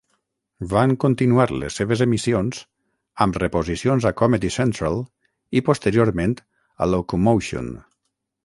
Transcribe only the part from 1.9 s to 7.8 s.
emissions, amb reposicions a Comedy Central i posteriorment a Locomotion.